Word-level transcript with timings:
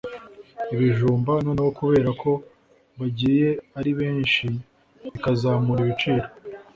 ibijumba… 0.73 1.31
noneho 1.45 1.69
kubera 1.79 2.09
ko 2.21 2.31
bagiye 2.99 3.47
ari 3.79 3.91
benshi 3.99 4.45
bikazamura 5.13 5.79
ibiciro 5.83 6.25